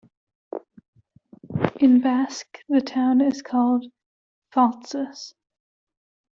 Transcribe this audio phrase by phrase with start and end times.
[1.79, 3.85] In Basque the town is called
[4.51, 5.35] "Faltzes".